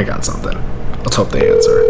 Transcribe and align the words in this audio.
I 0.00 0.02
got 0.02 0.24
something. 0.24 0.56
Let's 1.04 1.14
hope 1.14 1.28
they 1.28 1.50
answer. 1.50 1.82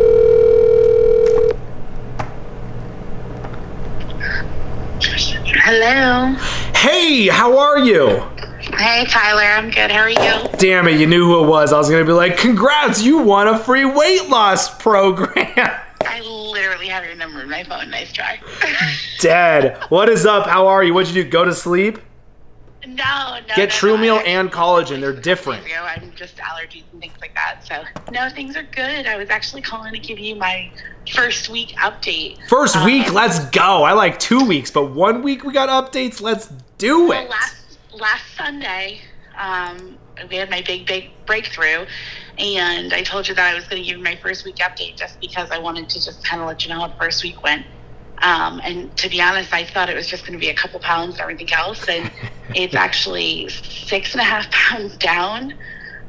Hello. 5.62 6.34
Hey, 6.74 7.28
how 7.28 7.56
are 7.56 7.78
you? 7.78 8.08
Hey, 8.58 9.04
Tyler. 9.04 9.44
I'm 9.44 9.70
good. 9.70 9.92
How 9.92 10.00
are 10.00 10.10
you? 10.10 10.48
Damn 10.58 10.88
it, 10.88 10.98
you 10.98 11.06
knew 11.06 11.24
who 11.24 11.44
it 11.44 11.46
was. 11.46 11.72
I 11.72 11.78
was 11.78 11.88
gonna 11.88 12.04
be 12.04 12.10
like, 12.10 12.36
congrats, 12.36 13.00
you 13.00 13.18
won 13.18 13.46
a 13.46 13.56
free 13.56 13.84
weight 13.84 14.28
loss 14.28 14.76
program. 14.82 15.46
I 16.00 16.20
literally 16.20 16.88
have 16.88 17.04
your 17.04 17.14
number 17.14 17.42
in 17.42 17.48
my 17.48 17.62
phone. 17.62 17.90
Nice 17.90 18.12
try. 18.12 18.40
Dead. 19.20 19.80
What 19.88 20.08
is 20.08 20.26
up? 20.26 20.48
How 20.48 20.66
are 20.66 20.82
you? 20.82 20.94
What'd 20.94 21.14
you 21.14 21.22
do? 21.22 21.30
Go 21.30 21.44
to 21.44 21.54
sleep? 21.54 22.00
No, 22.86 23.38
no. 23.48 23.54
Get 23.56 23.68
no, 23.68 23.74
True 23.74 23.96
no, 23.96 24.02
Meal 24.02 24.20
and 24.24 24.50
collagen. 24.50 25.00
They're 25.00 25.12
different. 25.12 25.64
I'm 25.82 26.12
just 26.16 26.36
allergies 26.38 26.84
and 26.92 27.00
things 27.00 27.14
like 27.20 27.34
that. 27.34 27.60
So, 27.66 27.82
no, 28.12 28.28
things 28.30 28.56
are 28.56 28.62
good. 28.62 29.06
I 29.06 29.16
was 29.16 29.30
actually 29.30 29.62
calling 29.62 29.92
to 29.92 29.98
give 29.98 30.18
you 30.18 30.34
my 30.36 30.70
first 31.14 31.48
week 31.48 31.70
update. 31.78 32.38
First 32.48 32.76
Um, 32.76 32.84
week, 32.86 33.12
let's 33.12 33.38
go. 33.50 33.82
I 33.84 33.92
like 33.92 34.18
two 34.18 34.44
weeks, 34.44 34.70
but 34.70 34.86
one 34.92 35.22
week 35.22 35.44
we 35.44 35.52
got 35.52 35.68
updates. 35.68 36.20
Let's 36.20 36.48
do 36.78 37.08
Well, 37.08 37.24
it. 37.24 37.30
last 37.30 37.56
last 37.92 38.24
Sunday, 38.36 39.00
um, 39.38 39.98
we 40.30 40.36
had 40.36 40.48
my 40.50 40.62
big 40.62 40.86
big 40.86 41.10
breakthrough, 41.26 41.86
and 42.38 42.92
I 42.92 43.02
told 43.02 43.28
you 43.28 43.34
that 43.34 43.52
I 43.52 43.54
was 43.54 43.64
going 43.64 43.82
to 43.82 43.86
give 43.88 43.98
you 43.98 44.04
my 44.04 44.16
first 44.16 44.44
week 44.44 44.56
update 44.56 44.96
just 44.96 45.20
because 45.20 45.50
I 45.50 45.58
wanted 45.58 45.88
to 45.90 46.02
just 46.02 46.24
kind 46.24 46.40
of 46.40 46.48
let 46.48 46.64
you 46.64 46.70
know 46.72 46.80
how 46.80 46.86
the 46.88 46.96
first 46.96 47.22
week 47.22 47.42
went. 47.42 47.66
Um, 48.22 48.60
and 48.64 48.94
to 48.98 49.08
be 49.08 49.20
honest, 49.20 49.52
I 49.52 49.64
thought 49.64 49.88
it 49.88 49.96
was 49.96 50.06
just 50.06 50.26
going 50.26 50.38
to 50.38 50.40
be 50.40 50.50
a 50.50 50.54
couple 50.54 50.78
pounds 50.80 51.14
and 51.14 51.22
everything 51.22 51.52
else, 51.52 51.88
and 51.88 52.10
it's 52.54 52.74
actually 52.74 53.48
six 53.48 54.12
and 54.12 54.20
a 54.20 54.24
half 54.24 54.50
pounds 54.50 54.96
down. 54.96 55.54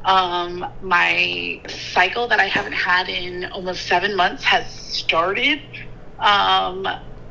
Um, 0.04 0.66
my 0.82 1.60
cycle 1.68 2.26
that 2.28 2.40
I 2.40 2.46
haven't 2.46 2.72
had 2.72 3.08
in 3.08 3.44
almost 3.46 3.86
seven 3.86 4.16
months 4.16 4.42
has 4.44 4.68
started. 4.70 5.60
Um, 6.18 6.86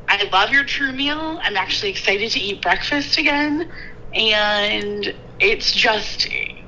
I 0.08 0.30
love 0.32 0.52
your 0.52 0.64
True 0.64 0.92
Meal. 0.92 1.40
I'm 1.42 1.58
actually 1.58 1.92
excited 1.92 2.32
to 2.32 2.40
eat 2.40 2.62
breakfast 2.62 3.18
again. 3.18 3.70
And 4.14 5.14
it's 5.40 5.72
just, 5.72 6.28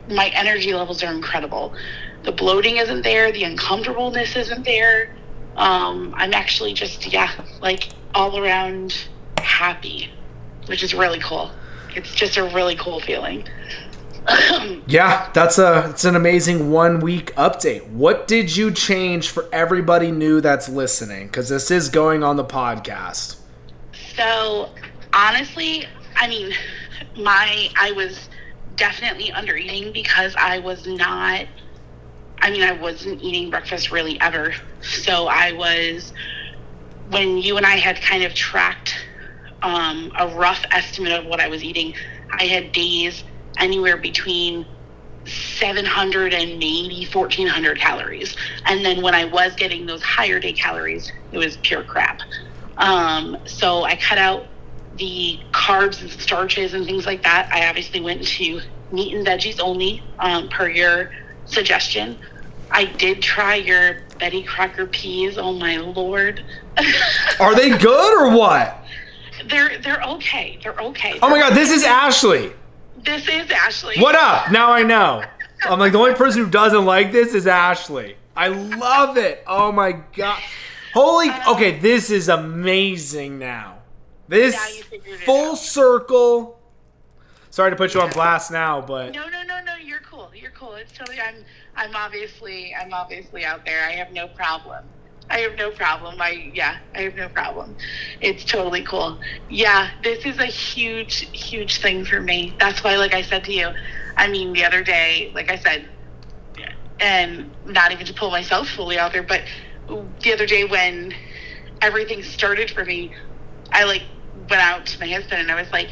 my 0.10 0.30
energy 0.30 0.74
levels 0.74 1.04
are 1.04 1.12
incredible. 1.12 1.74
The 2.24 2.32
bloating 2.32 2.78
isn't 2.78 3.02
there, 3.02 3.32
the 3.32 3.44
uncomfortableness 3.44 4.36
isn't 4.36 4.64
there. 4.64 5.16
Um, 5.58 6.14
I'm 6.18 6.34
actually 6.34 6.74
just, 6.74 7.12
yeah, 7.12 7.32
like 7.62 7.90
all 8.14 8.38
around 8.40 9.08
happy, 9.38 10.10
which 10.68 10.84
is 10.84 10.94
really 10.94 11.20
cool. 11.20 11.52
It's 11.96 12.14
just 12.14 12.38
a 12.38 12.44
really 12.44 12.76
cool 12.76 13.00
feeling. 13.00 13.48
Yeah, 14.88 15.30
that's 15.34 15.58
a 15.58 15.90
it's 15.90 16.06
an 16.06 16.16
amazing 16.16 16.72
one 16.72 17.00
week 17.00 17.36
update. 17.36 17.88
What 17.90 18.28
did 18.28 18.56
you 18.56 18.72
change 18.72 19.30
for 19.30 19.50
everybody 19.52 20.12
new 20.12 20.40
that's 20.40 20.70
listening? 20.70 21.28
Because 21.28 21.50
this 21.50 21.72
is 21.72 21.90
going 21.90 22.24
on 22.24 22.38
the 22.38 22.46
podcast. 22.46 23.38
So 24.16 24.70
honestly, 25.14 25.88
I 26.16 26.28
mean, 26.28 26.54
my 27.18 27.70
I 27.78 27.92
was 27.92 28.30
definitely 28.76 29.32
under 29.32 29.56
eating 29.56 29.92
because 29.92 30.36
I 30.38 30.60
was 30.60 30.88
not. 30.88 31.46
I 32.40 32.50
mean, 32.50 32.64
I 32.64 32.74
wasn't 32.74 33.22
eating 33.22 33.50
breakfast 33.50 33.92
really 33.92 34.20
ever. 34.20 34.54
So 34.82 35.28
I 35.28 35.54
was 35.54 36.14
when 37.10 37.38
you 37.38 37.58
and 37.58 37.66
I 37.66 37.76
had 37.76 38.02
kind 38.02 38.24
of 38.24 38.34
tracked 38.34 38.94
um, 39.62 40.12
a 40.20 40.28
rough 40.28 40.64
estimate 40.72 41.14
of 41.14 41.26
what 41.26 41.40
I 41.40 41.48
was 41.48 41.64
eating. 41.64 41.94
I 42.40 42.46
had 42.46 42.72
days 42.72 43.24
anywhere 43.60 43.98
between 43.98 44.66
700 45.26 46.34
and 46.34 46.60
maybe 46.60 47.08
1400 47.12 47.80
calories. 47.80 48.36
And 48.66 48.86
then 48.86 49.02
when 49.02 49.16
I 49.16 49.26
was 49.26 49.56
getting 49.56 49.86
those 49.86 50.02
higher 50.04 50.40
day 50.40 50.54
calories, 50.54 51.12
it 51.32 51.38
was 51.38 51.58
pure 51.58 51.84
crap. 51.84 52.20
Um, 52.78 53.38
so 53.46 53.84
I 53.84 53.96
cut 53.96 54.18
out 54.18 54.48
the 54.96 55.40
carbs 55.54 56.02
and 56.02 56.12
starches 56.12 56.74
and 56.74 56.86
things 56.86 57.06
like 57.06 57.24
that. 57.24 57.50
I 57.54 57.68
obviously 57.68 58.02
went 58.02 58.26
to 58.26 58.62
meat 58.92 59.16
and 59.16 59.26
veggies 59.26 59.60
only, 59.62 60.04
um, 60.20 60.50
per 60.50 60.70
your 60.70 61.10
suggestion. 61.46 62.20
I 62.74 62.86
did 62.86 63.22
try 63.22 63.56
your 63.56 64.02
Betty 64.20 64.44
Crocker 64.44 64.88
peas. 64.88 65.38
Oh 65.38 65.54
my 65.54 65.78
lord, 65.78 66.44
Are 67.40 67.56
they 67.56 67.70
good 67.78 68.22
or 68.22 68.36
what? 68.36 68.80
they're 69.48 69.78
they're 69.80 70.02
okay. 70.04 70.58
They're 70.64 70.80
okay. 70.80 71.20
Oh 71.22 71.30
my 71.30 71.40
god, 71.40 71.54
this 71.54 71.72
is 71.72 71.84
Ashley. 71.84 72.52
This 72.98 73.28
is 73.30 73.52
Ashley. 73.52 73.98
What 74.00 74.16
up? 74.16 74.52
Now 74.52 74.72
I 74.72 74.84
know. 74.84 75.24
I'm 75.64 75.80
like 75.80 75.92
the 75.92 76.00
only 76.00 76.16
person 76.16 76.44
who 76.44 76.50
doesn't 76.50 76.86
like 76.86 77.12
this 77.12 77.34
is 77.34 77.48
Ashley. 77.48 78.16
I 78.36 78.48
love 78.48 79.18
it. 79.18 79.44
Oh 79.46 79.72
my 79.72 79.92
god. 80.16 80.42
Holy 80.94 81.30
um, 81.30 81.56
okay, 81.56 81.80
this 81.80 82.10
is 82.10 82.28
amazing 82.30 83.40
now. 83.40 83.80
This 84.28 84.56
Now 84.56 84.68
you 84.76 84.84
figured 84.84 85.22
it 85.22 85.26
full 85.26 85.56
circle. 85.56 86.60
Sorry 87.50 87.70
to 87.70 87.76
put 87.78 87.94
you 87.94 88.02
on 88.02 88.10
blast 88.10 88.52
now, 88.52 88.82
but 88.82 89.14
No, 89.14 89.28
no, 89.30 89.44
no, 89.44 89.62
no. 89.64 89.76
You're 89.76 90.00
cool. 90.00 90.32
You're 90.34 90.52
cool. 90.52 90.74
It's 90.74 90.92
totally. 90.92 91.20
I'm. 91.20 91.36
I'm 91.76 91.96
obviously. 91.96 92.74
I'm 92.76 92.94
obviously 92.94 93.46
out 93.46 93.66
there. 93.66 93.86
I 93.86 93.94
have 93.94 94.12
no 94.12 94.28
problem. 94.28 94.86
I 95.30 95.40
have 95.40 95.56
no 95.58 95.72
problem. 95.72 96.22
I 96.22 96.52
yeah. 96.54 96.78
I 96.96 97.02
have 97.02 97.16
no 97.16 97.30
problem. 97.30 97.76
It's 98.22 98.46
totally 98.46 98.84
cool. 98.84 99.20
Yeah. 99.50 99.90
This 100.04 100.26
is 100.26 100.40
a 100.40 100.46
huge, 100.46 101.30
huge 101.32 101.78
thing 101.82 102.06
for 102.06 102.22
me. 102.22 102.56
That's 102.60 102.84
why, 102.84 102.98
like 102.98 103.14
I 103.14 103.22
said 103.24 103.44
to 103.46 103.54
you, 103.54 103.70
I 104.18 104.28
mean, 104.28 104.54
the 104.54 104.66
other 104.66 104.84
day, 104.84 105.32
like 105.34 105.50
I 105.50 105.58
said, 105.58 105.90
and 107.00 107.52
not 107.66 107.92
even 107.92 108.06
to 108.06 108.14
pull 108.14 108.32
myself 108.32 108.70
fully 108.70 108.98
out 109.00 109.14
there, 109.14 109.24
but 109.24 109.44
the 109.88 110.34
other 110.34 110.46
day 110.46 110.66
when 110.66 111.14
everything 111.82 112.24
started 112.24 112.70
for 112.72 112.86
me, 112.86 113.14
I 113.72 113.84
like 113.86 114.04
went 114.50 114.62
out 114.62 114.86
to 114.88 115.00
my 115.00 115.08
husband 115.12 115.42
and 115.42 115.52
I 115.52 115.60
was 115.62 115.72
like, 115.74 115.90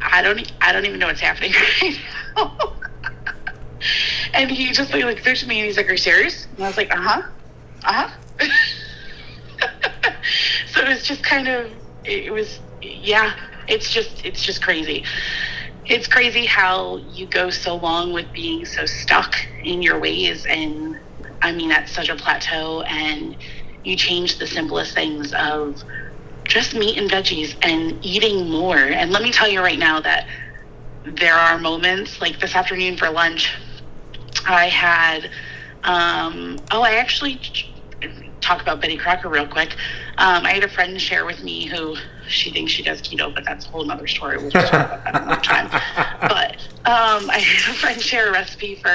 I 0.00 0.22
don't, 0.22 0.50
I 0.60 0.72
don't 0.72 0.86
even 0.86 0.98
know 0.98 1.06
what's 1.06 1.20
happening 1.20 1.52
right 1.82 1.98
now. 2.36 2.77
And 4.38 4.50
he 4.50 4.72
just 4.72 4.92
like 4.92 5.04
looked 5.04 5.26
at 5.26 5.46
me 5.46 5.58
and 5.58 5.66
he's 5.66 5.76
like, 5.76 5.88
"Are 5.88 5.92
you 5.92 5.98
serious?" 5.98 6.46
And 6.56 6.64
I 6.64 6.68
was 6.68 6.76
like, 6.76 6.92
"Uh 6.94 7.00
huh, 7.00 7.22
uh 7.84 7.92
huh." 7.92 8.46
so 10.68 10.82
it 10.82 10.88
was 10.88 11.02
just 11.04 11.24
kind 11.24 11.48
of, 11.48 11.72
it 12.04 12.32
was, 12.32 12.60
yeah. 12.82 13.32
It's 13.68 13.90
just, 13.90 14.24
it's 14.24 14.42
just 14.42 14.62
crazy. 14.62 15.04
It's 15.86 16.06
crazy 16.06 16.46
how 16.46 16.98
you 16.98 17.26
go 17.26 17.50
so 17.50 17.76
long 17.76 18.12
with 18.12 18.32
being 18.32 18.64
so 18.64 18.86
stuck 18.86 19.34
in 19.64 19.82
your 19.82 19.98
ways, 20.00 20.46
and 20.46 20.96
I 21.42 21.52
mean 21.52 21.72
at 21.72 21.88
such 21.88 22.08
a 22.08 22.16
plateau, 22.16 22.82
and 22.82 23.36
you 23.84 23.96
change 23.96 24.38
the 24.38 24.46
simplest 24.46 24.94
things 24.94 25.32
of 25.34 25.82
just 26.48 26.74
meat 26.74 26.96
and 26.98 27.10
veggies 27.10 27.56
and 27.62 27.98
eating 28.02 28.50
more. 28.50 28.78
And 28.78 29.10
let 29.10 29.22
me 29.22 29.32
tell 29.32 29.48
you 29.48 29.60
right 29.60 29.78
now 29.78 30.00
that 30.00 30.26
there 31.04 31.34
are 31.34 31.58
moments 31.58 32.20
like 32.20 32.40
this 32.40 32.54
afternoon 32.54 32.96
for 32.96 33.10
lunch, 33.10 33.54
I 34.48 34.66
had, 34.66 35.30
um, 35.84 36.58
oh, 36.70 36.82
I 36.82 36.94
actually 36.94 37.40
talk 38.40 38.62
about 38.62 38.80
Betty 38.80 38.96
Crocker 38.96 39.28
real 39.28 39.46
quick. 39.46 39.76
Um, 40.18 40.46
I 40.46 40.52
had 40.52 40.64
a 40.64 40.68
friend 40.68 41.00
share 41.00 41.24
with 41.26 41.42
me 41.42 41.66
who 41.66 41.96
she 42.28 42.50
thinks 42.50 42.72
she 42.72 42.82
does 42.82 43.00
keto, 43.02 43.34
but 43.34 43.44
that's 43.44 43.66
a 43.66 43.68
whole 43.68 43.90
other 43.90 44.06
story. 44.06 44.38
We'll 44.38 44.50
just 44.50 44.70
talk 44.70 44.86
about 44.86 45.04
that 45.04 45.22
another 45.22 45.40
time. 45.42 45.68
But 46.20 46.56
um, 46.84 47.30
I 47.30 47.38
had 47.38 47.74
a 47.74 47.78
friend 47.78 48.00
share 48.00 48.28
a 48.28 48.32
recipe 48.32 48.76
for, 48.76 48.88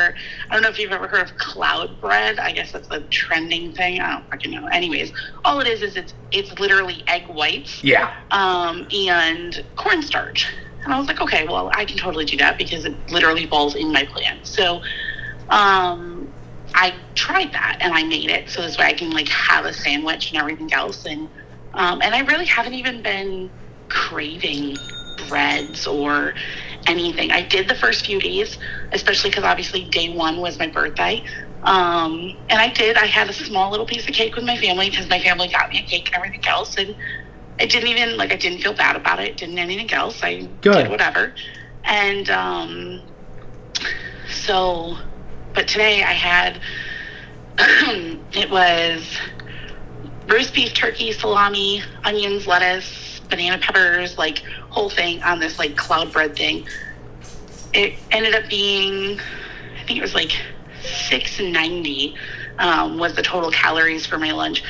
I 0.49 0.53
don't 0.53 0.61
know 0.61 0.69
if 0.69 0.79
you've 0.79 0.91
ever 0.91 1.07
heard 1.07 1.29
of 1.29 1.37
cloud 1.37 1.99
bread. 1.99 2.39
I 2.39 2.51
guess 2.51 2.71
that's 2.71 2.89
a 2.91 3.01
trending 3.01 3.73
thing. 3.73 3.99
I 3.99 4.13
don't 4.13 4.29
fucking 4.29 4.51
know. 4.51 4.67
Anyways, 4.67 5.11
all 5.45 5.59
it 5.59 5.67
is 5.67 5.81
is 5.81 5.95
it's 5.95 6.13
it's 6.31 6.57
literally 6.59 7.03
egg 7.07 7.27
whites 7.27 7.83
yeah. 7.83 8.13
um, 8.31 8.87
and 8.91 9.63
cornstarch. 9.75 10.47
And 10.83 10.93
I 10.93 10.99
was 10.99 11.07
like, 11.07 11.21
okay, 11.21 11.47
well, 11.47 11.71
I 11.73 11.85
can 11.85 11.97
totally 11.97 12.25
do 12.25 12.37
that 12.37 12.57
because 12.57 12.85
it 12.85 12.93
literally 13.09 13.47
falls 13.47 13.75
in 13.75 13.91
my 13.91 14.05
plan. 14.05 14.39
So 14.43 14.81
um, 15.49 16.33
I 16.75 16.95
tried 17.15 17.51
that 17.53 17.77
and 17.81 17.93
I 17.93 18.03
made 18.03 18.29
it 18.29 18.49
so 18.49 18.61
this 18.61 18.77
way 18.77 18.85
I 18.85 18.93
can 18.93 19.11
like 19.11 19.29
have 19.29 19.65
a 19.65 19.73
sandwich 19.73 20.31
and 20.31 20.39
everything 20.39 20.73
else. 20.73 21.05
And 21.05 21.29
um, 21.75 22.01
and 22.01 22.13
I 22.15 22.19
really 22.21 22.45
haven't 22.45 22.73
even 22.73 23.01
been 23.01 23.51
craving 23.89 24.77
breads 25.29 25.87
or 25.87 26.33
anything. 26.87 27.31
I 27.31 27.41
did 27.41 27.67
the 27.67 27.75
first 27.75 28.05
few 28.05 28.19
days, 28.19 28.57
especially 28.91 29.29
because 29.29 29.43
obviously 29.43 29.85
day 29.85 30.15
one 30.15 30.37
was 30.37 30.59
my 30.59 30.67
birthday. 30.67 31.23
Um, 31.63 32.35
and 32.49 32.59
I 32.59 32.69
did. 32.69 32.97
I 32.97 33.05
had 33.05 33.29
a 33.29 33.33
small 33.33 33.71
little 33.71 33.85
piece 33.85 34.07
of 34.07 34.13
cake 34.13 34.35
with 34.35 34.45
my 34.45 34.57
family 34.57 34.89
because 34.89 35.09
my 35.09 35.19
family 35.19 35.47
got 35.47 35.69
me 35.71 35.79
a 35.79 35.83
cake 35.83 36.09
and 36.13 36.15
everything 36.15 36.41
else. 36.47 36.77
And 36.77 36.95
I 37.59 37.65
didn't 37.65 37.89
even 37.89 38.17
like 38.17 38.31
I 38.31 38.35
didn't 38.35 38.59
feel 38.59 38.73
bad 38.73 38.95
about 38.95 39.19
it. 39.19 39.37
Didn't 39.37 39.57
anything 39.57 39.91
else. 39.93 40.19
I 40.23 40.49
Good. 40.61 40.75
did 40.75 40.89
whatever. 40.89 41.33
And 41.85 42.29
um, 42.29 43.01
so, 44.29 44.97
but 45.53 45.67
today 45.67 46.03
I 46.03 46.13
had 46.13 46.59
it 48.33 48.49
was 48.49 49.17
roast 50.27 50.53
beef, 50.53 50.73
turkey, 50.73 51.11
salami, 51.11 51.83
onions, 52.03 52.47
lettuce, 52.47 53.21
banana 53.29 53.57
peppers, 53.59 54.17
like 54.17 54.39
whole 54.69 54.89
thing 54.89 55.21
on 55.23 55.39
this 55.39 55.59
like 55.59 55.75
cloud 55.75 56.11
bread 56.11 56.35
thing. 56.35 56.67
It 57.73 57.95
ended 58.11 58.35
up 58.35 58.49
being, 58.49 59.19
I 59.19 59.83
think 59.85 59.99
it 59.99 60.01
was 60.01 60.15
like 60.15 60.31
690 60.83 62.15
um, 62.59 62.97
was 62.97 63.15
the 63.15 63.21
total 63.21 63.51
calories 63.51 64.05
for 64.05 64.17
my 64.17 64.31
lunch. 64.31 64.63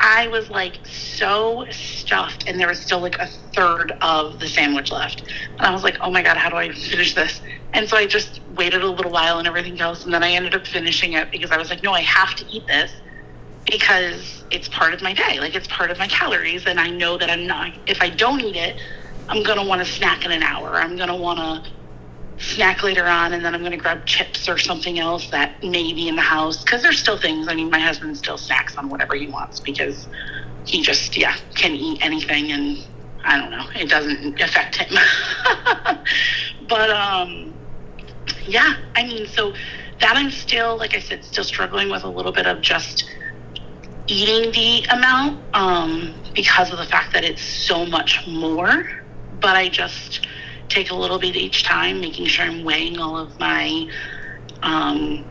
I 0.00 0.28
was 0.28 0.48
like 0.48 0.78
so 0.86 1.66
stuffed, 1.70 2.48
and 2.48 2.60
there 2.60 2.68
was 2.68 2.80
still 2.80 3.00
like 3.00 3.18
a 3.18 3.26
third 3.54 3.92
of 4.00 4.38
the 4.38 4.48
sandwich 4.48 4.92
left. 4.92 5.24
And 5.58 5.66
I 5.66 5.72
was 5.72 5.82
like, 5.82 5.98
oh 6.00 6.10
my 6.10 6.22
God, 6.22 6.36
how 6.36 6.50
do 6.50 6.56
I 6.56 6.72
finish 6.72 7.14
this? 7.14 7.37
And 7.78 7.88
so 7.88 7.96
I 7.96 8.06
just 8.06 8.40
waited 8.56 8.82
a 8.82 8.90
little 8.90 9.12
while 9.12 9.38
and 9.38 9.46
everything 9.46 9.80
else. 9.80 10.04
And 10.04 10.12
then 10.12 10.24
I 10.24 10.32
ended 10.32 10.52
up 10.52 10.66
finishing 10.66 11.12
it 11.12 11.30
because 11.30 11.52
I 11.52 11.56
was 11.56 11.70
like, 11.70 11.84
no, 11.84 11.92
I 11.92 12.00
have 12.00 12.34
to 12.34 12.44
eat 12.50 12.66
this 12.66 12.90
because 13.70 14.42
it's 14.50 14.68
part 14.68 14.94
of 14.94 15.00
my 15.00 15.14
day. 15.14 15.38
Like 15.38 15.54
it's 15.54 15.68
part 15.68 15.92
of 15.92 15.96
my 15.96 16.08
calories. 16.08 16.66
And 16.66 16.80
I 16.80 16.90
know 16.90 17.16
that 17.18 17.30
I'm 17.30 17.46
not, 17.46 17.72
if 17.86 18.02
I 18.02 18.10
don't 18.10 18.40
eat 18.40 18.56
it, 18.56 18.80
I'm 19.28 19.44
going 19.44 19.60
to 19.60 19.64
want 19.64 19.80
to 19.80 19.86
snack 19.86 20.24
in 20.24 20.32
an 20.32 20.42
hour. 20.42 20.74
I'm 20.74 20.96
going 20.96 21.08
to 21.08 21.14
want 21.14 21.38
to 21.38 21.70
snack 22.38 22.82
later 22.82 23.06
on 23.06 23.32
and 23.32 23.44
then 23.44 23.54
I'm 23.54 23.60
going 23.60 23.70
to 23.70 23.78
grab 23.78 24.06
chips 24.06 24.48
or 24.48 24.58
something 24.58 24.98
else 24.98 25.30
that 25.30 25.62
may 25.62 25.92
be 25.92 26.08
in 26.08 26.16
the 26.16 26.22
house 26.22 26.64
because 26.64 26.82
there's 26.82 26.98
still 26.98 27.16
things. 27.16 27.46
I 27.46 27.54
mean, 27.54 27.70
my 27.70 27.78
husband 27.78 28.18
still 28.18 28.38
snacks 28.38 28.76
on 28.76 28.88
whatever 28.88 29.14
he 29.14 29.28
wants 29.28 29.60
because 29.60 30.08
he 30.64 30.82
just, 30.82 31.16
yeah, 31.16 31.36
can 31.54 31.76
eat 31.76 32.04
anything 32.04 32.50
and 32.50 32.78
I 33.24 33.38
don't 33.38 33.52
know, 33.52 33.66
it 33.76 33.88
doesn't 33.88 34.40
affect 34.40 34.78
him. 34.78 34.98
but, 36.68 36.90
um, 36.90 37.57
yeah, 38.48 38.74
I 38.96 39.04
mean, 39.04 39.26
so 39.26 39.52
that 40.00 40.16
I'm 40.16 40.30
still, 40.30 40.76
like 40.78 40.94
I 40.94 41.00
said, 41.00 41.24
still 41.24 41.44
struggling 41.44 41.90
with 41.90 42.04
a 42.04 42.08
little 42.08 42.32
bit 42.32 42.46
of 42.46 42.60
just 42.60 43.04
eating 44.06 44.52
the 44.52 44.86
amount 44.90 45.42
um, 45.54 46.14
because 46.34 46.72
of 46.72 46.78
the 46.78 46.86
fact 46.86 47.12
that 47.12 47.24
it's 47.24 47.42
so 47.42 47.84
much 47.84 48.26
more. 48.26 48.84
But 49.40 49.56
I 49.56 49.68
just, 49.68 50.26
take 50.68 50.90
a 50.90 50.94
little 50.94 51.18
bit 51.18 51.36
each 51.36 51.64
time, 51.64 52.00
making 52.00 52.26
sure 52.26 52.44
I'm 52.44 52.64
weighing 52.64 52.98
all 52.98 53.16
of 53.16 53.38
my 53.40 53.88
um, 54.62 55.26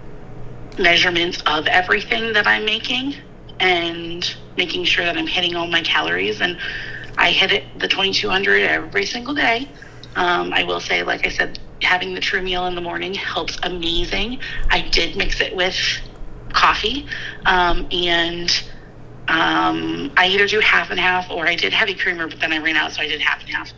measurements 0.77 1.41
of 1.45 1.67
everything 1.67 2.33
that 2.33 2.47
I'm 2.47 2.65
making 2.65 3.15
and 3.59 4.27
making 4.57 4.85
sure 4.85 5.05
that 5.05 5.17
I'm 5.17 5.27
hitting 5.27 5.55
all 5.55 5.67
my 5.67 5.81
calories. 5.81 6.41
And 6.41 6.57
I 7.17 7.31
hit 7.31 7.51
it 7.51 7.79
the 7.79 7.87
2200 7.87 8.63
every 8.63 9.05
single 9.05 9.33
day. 9.33 9.69
Um, 10.15 10.51
I 10.53 10.63
will 10.63 10.79
say, 10.79 11.03
like 11.03 11.25
I 11.25 11.29
said, 11.29 11.59
having 11.81 12.13
the 12.13 12.21
true 12.21 12.41
meal 12.41 12.65
in 12.65 12.75
the 12.75 12.81
morning 12.81 13.13
helps 13.13 13.57
amazing. 13.63 14.39
I 14.69 14.81
did 14.81 15.15
mix 15.15 15.41
it 15.41 15.55
with 15.55 15.75
coffee 16.53 17.07
um, 17.45 17.87
and 17.91 18.49
um, 19.27 20.11
I 20.15 20.27
either 20.27 20.47
do 20.47 20.59
half 20.59 20.89
and 20.89 20.99
half 20.99 21.29
or 21.29 21.47
I 21.47 21.55
did 21.55 21.73
heavy 21.73 21.93
creamer, 21.93 22.27
but 22.27 22.39
then 22.39 22.53
I 22.53 22.59
ran 22.59 22.77
out, 22.77 22.93
so 22.93 23.01
I 23.01 23.07
did 23.07 23.19
half 23.19 23.41
and 23.41 23.49
half 23.49 23.73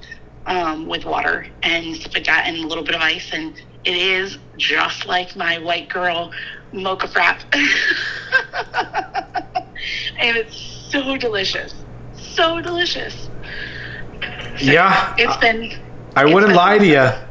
um, 0.45 0.87
with 0.87 1.05
water 1.05 1.47
and 1.63 1.95
stuff 1.95 2.13
like 2.13 2.25
that, 2.25 2.45
and 2.47 2.57
a 2.57 2.67
little 2.67 2.83
bit 2.83 2.95
of 2.95 3.01
ice. 3.01 3.31
And 3.33 3.59
it 3.83 3.95
is 3.95 4.37
just 4.57 5.05
like 5.07 5.35
my 5.35 5.57
white 5.57 5.89
girl 5.89 6.31
mocha 6.71 7.07
frap. 7.07 7.41
and 10.19 10.37
it's 10.37 10.57
so 10.91 11.17
delicious. 11.17 11.73
So 12.15 12.61
delicious. 12.61 13.29
So 14.59 14.65
yeah. 14.71 15.15
It's 15.17 15.37
been. 15.37 15.79
I 16.15 16.25
wouldn't 16.25 16.53
lie 16.53 16.77
to 16.77 16.85
you. 16.85 17.28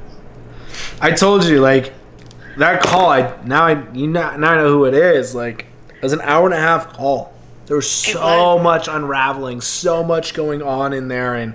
I 1.00 1.12
told 1.12 1.44
you, 1.44 1.60
like, 1.60 1.92
that 2.56 2.82
call, 2.82 3.10
I 3.10 3.40
now 3.44 3.64
I 3.64 3.92
you 3.92 4.08
now, 4.08 4.36
now 4.36 4.52
I 4.52 4.56
know 4.56 4.70
who 4.70 4.84
it 4.84 4.94
is. 4.94 5.34
Like, 5.34 5.66
it 5.88 6.02
was 6.02 6.12
an 6.12 6.20
hour 6.22 6.44
and 6.46 6.54
a 6.54 6.60
half 6.60 6.92
call. 6.92 7.32
There 7.66 7.76
was 7.76 7.90
so 7.90 8.58
much 8.58 8.88
unraveling, 8.88 9.60
so 9.60 10.02
much 10.02 10.34
going 10.34 10.62
on 10.62 10.92
in 10.92 11.08
there, 11.08 11.34
and 11.34 11.54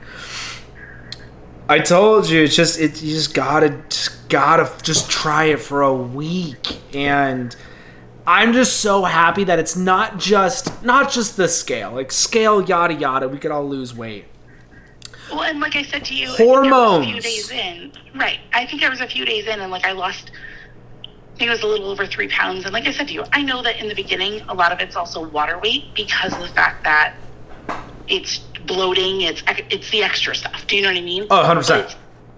I 1.67 1.79
told 1.79 2.29
you, 2.29 2.43
it's 2.43 2.55
just 2.55 2.79
it. 2.79 3.01
You 3.01 3.13
just 3.15 3.33
gotta, 3.33 3.83
just 3.89 4.29
gotta, 4.29 4.71
just 4.83 5.09
try 5.09 5.45
it 5.45 5.59
for 5.59 5.81
a 5.81 5.93
week, 5.93 6.79
and 6.93 7.55
I'm 8.25 8.53
just 8.53 8.77
so 8.77 9.03
happy 9.03 9.43
that 9.43 9.59
it's 9.59 9.75
not 9.75 10.19
just 10.19 10.83
not 10.83 11.11
just 11.11 11.35
the 11.35 11.49
scale, 11.49 11.91
like 11.91 12.11
scale, 12.11 12.61
yada 12.61 12.93
yada. 12.93 13.27
We 13.27 13.39
could 13.39 13.51
all 13.51 13.67
lose 13.67 13.93
weight. 13.93 14.25
Well, 15.33 15.43
and 15.43 15.59
like 15.59 15.75
I 15.75 15.83
said 15.83 16.05
to 16.05 16.15
you, 16.15 16.27
I 16.27 16.31
was 16.31 16.35
a 16.35 16.37
few 16.37 16.47
Hormones. 16.47 17.23
days 17.23 17.51
in, 17.51 17.91
right? 18.15 18.39
I 18.53 18.65
think 18.65 18.81
there 18.81 18.89
was 18.89 19.01
a 19.01 19.07
few 19.07 19.25
days 19.25 19.47
in, 19.47 19.59
and 19.59 19.71
like 19.71 19.85
I 19.85 19.91
lost. 19.91 20.31
I 21.03 21.37
think 21.37 21.49
it 21.49 21.51
was 21.51 21.63
a 21.63 21.67
little 21.67 21.89
over 21.89 22.05
three 22.05 22.27
pounds, 22.27 22.65
and 22.65 22.73
like 22.73 22.85
I 22.85 22.91
said 22.91 23.07
to 23.07 23.13
you, 23.13 23.23
I 23.33 23.41
know 23.41 23.63
that 23.63 23.79
in 23.79 23.87
the 23.87 23.95
beginning, 23.95 24.41
a 24.41 24.53
lot 24.53 24.71
of 24.71 24.79
it's 24.79 24.95
also 24.95 25.27
water 25.27 25.57
weight 25.57 25.85
because 25.95 26.31
of 26.33 26.39
the 26.41 26.47
fact 26.49 26.83
that 26.83 27.15
it's 28.07 28.37
bloating, 28.67 29.21
it's 29.21 29.41
it's 29.47 29.89
the 29.89 30.03
extra 30.03 30.35
stuff. 30.35 30.65
Do 30.67 30.75
you 30.75 30.83
know 30.83 30.89
what 30.89 30.97
I 30.97 31.01
mean? 31.01 31.25
Oh, 31.31 31.43
100%. 31.43 31.83
It's, 31.83 31.95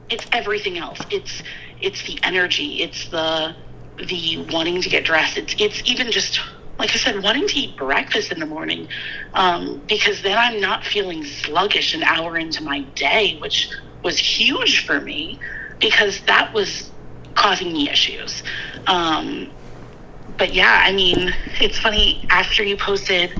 it's 0.09 0.25
everything 0.31 0.77
else. 0.77 0.99
It's 1.11 1.43
it's 1.81 2.03
the 2.03 2.17
energy. 2.23 2.81
It's 2.81 3.09
the 3.09 3.55
the 3.97 4.45
wanting 4.51 4.81
to 4.81 4.89
get 4.89 5.03
dressed. 5.03 5.37
It's 5.37 5.55
it's 5.59 5.81
even 5.85 6.11
just 6.11 6.39
like 6.79 6.91
I 6.91 6.97
said, 6.97 7.23
wanting 7.23 7.47
to 7.47 7.59
eat 7.59 7.77
breakfast 7.77 8.31
in 8.31 8.39
the 8.39 8.45
morning, 8.45 8.87
um, 9.33 9.81
because 9.87 10.21
then 10.21 10.37
I'm 10.37 10.59
not 10.59 10.83
feeling 10.83 11.23
sluggish 11.23 11.93
an 11.93 12.03
hour 12.03 12.37
into 12.37 12.63
my 12.63 12.81
day, 12.95 13.37
which 13.39 13.69
was 14.03 14.19
huge 14.19 14.85
for 14.85 14.99
me, 14.99 15.39
because 15.79 16.21
that 16.21 16.53
was 16.53 16.91
causing 17.35 17.71
me 17.71 17.89
issues. 17.89 18.43
Um, 18.87 19.51
but 20.37 20.53
yeah, 20.53 20.81
I 20.83 20.91
mean, 20.91 21.33
it's 21.61 21.77
funny 21.79 22.25
after 22.29 22.63
you 22.63 22.77
posted, 22.77 23.31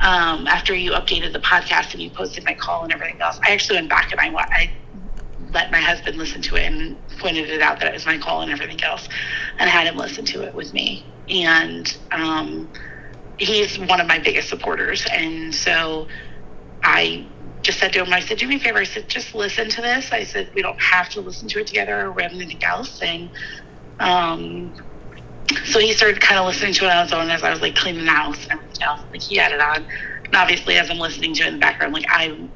um, 0.00 0.46
after 0.46 0.74
you 0.74 0.92
updated 0.92 1.32
the 1.32 1.40
podcast 1.40 1.92
and 1.94 2.02
you 2.02 2.10
posted 2.10 2.44
my 2.44 2.54
call 2.54 2.84
and 2.84 2.92
everything 2.92 3.20
else. 3.20 3.38
I 3.46 3.52
actually 3.52 3.76
went 3.78 3.88
back 3.88 4.12
and 4.12 4.20
I 4.20 4.28
I 4.28 4.70
let 5.56 5.72
my 5.72 5.80
husband 5.80 6.18
listen 6.18 6.42
to 6.42 6.56
it 6.56 6.70
and 6.70 6.98
pointed 7.18 7.48
it 7.48 7.62
out 7.62 7.80
that 7.80 7.88
it 7.88 7.94
was 7.94 8.04
my 8.04 8.18
call 8.18 8.42
and 8.42 8.52
everything 8.52 8.82
else, 8.84 9.08
and 9.58 9.70
had 9.70 9.86
him 9.86 9.96
listen 9.96 10.24
to 10.26 10.42
it 10.42 10.54
with 10.54 10.74
me. 10.74 11.06
And 11.30 11.86
um, 12.12 12.70
he's 13.38 13.78
one 13.78 13.98
of 13.98 14.06
my 14.06 14.18
biggest 14.18 14.50
supporters, 14.50 15.06
and 15.10 15.54
so 15.54 16.08
I 16.84 17.26
just 17.62 17.78
said 17.80 17.94
to 17.94 18.04
him, 18.04 18.12
I 18.12 18.20
said, 18.20 18.36
do 18.36 18.46
me 18.46 18.56
a 18.56 18.60
favor. 18.60 18.78
I 18.78 18.84
said, 18.84 19.08
just 19.08 19.34
listen 19.34 19.70
to 19.70 19.80
this. 19.80 20.12
I 20.12 20.24
said, 20.24 20.50
we 20.54 20.60
don't 20.60 20.80
have 20.80 21.08
to 21.10 21.22
listen 21.22 21.48
to 21.48 21.60
it 21.60 21.66
together 21.66 22.08
or 22.08 22.20
anything 22.20 22.62
else. 22.62 23.00
And 23.02 23.30
um, 23.98 24.74
so 25.64 25.80
he 25.80 25.92
started 25.94 26.20
kind 26.20 26.38
of 26.38 26.46
listening 26.46 26.74
to 26.74 26.84
it 26.84 26.92
on 26.92 27.04
his 27.04 27.12
own 27.14 27.30
as 27.30 27.42
I 27.42 27.50
was 27.50 27.62
like 27.62 27.74
cleaning 27.74 28.04
the 28.04 28.12
house 28.12 28.38
and 28.44 28.60
everything 28.60 28.82
else. 28.86 29.00
Like 29.10 29.22
he 29.22 29.36
had 29.36 29.52
it 29.52 29.60
on. 29.60 29.78
And 29.78 30.34
obviously, 30.34 30.76
as 30.76 30.90
I'm 30.90 30.98
listening 30.98 31.34
to 31.36 31.44
it 31.44 31.48
in 31.48 31.54
the 31.54 31.60
background, 31.60 31.94
like 31.94 32.06
I 32.08 32.50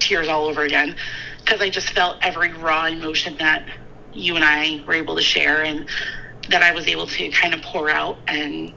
tears 0.00 0.28
all 0.28 0.46
over 0.46 0.62
again 0.64 0.96
because 1.50 1.64
I 1.64 1.68
just 1.68 1.90
felt 1.90 2.18
every 2.22 2.52
raw 2.52 2.86
emotion 2.86 3.36
that 3.38 3.66
you 4.12 4.36
and 4.36 4.44
I 4.44 4.84
were 4.86 4.94
able 4.94 5.16
to 5.16 5.22
share 5.22 5.64
and 5.64 5.88
that 6.48 6.62
I 6.62 6.70
was 6.70 6.86
able 6.86 7.08
to 7.08 7.30
kind 7.32 7.52
of 7.54 7.62
pour 7.62 7.90
out 7.90 8.18
and 8.28 8.72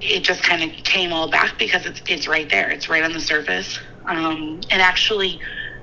it 0.00 0.22
just 0.22 0.44
kind 0.44 0.62
of 0.62 0.70
came 0.84 1.12
all 1.12 1.28
back 1.28 1.58
because 1.58 1.86
it's 1.86 2.00
it's 2.06 2.28
right 2.28 2.48
there. 2.48 2.70
It's 2.70 2.88
right 2.88 3.02
on 3.02 3.12
the 3.12 3.20
surface. 3.20 3.80
Um, 4.06 4.60
and 4.70 4.80
actually, 4.80 5.40